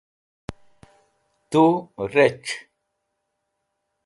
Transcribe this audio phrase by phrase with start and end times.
[1.51, 1.65] tu
[2.13, 2.53] rec̃h